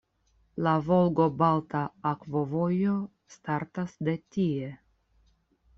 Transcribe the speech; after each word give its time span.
La 0.67 0.71
Volgo-Balta 0.87 1.83
Akvovojo 2.13 2.97
startas 3.37 3.95
de 4.09 4.21
tie. 4.37 4.73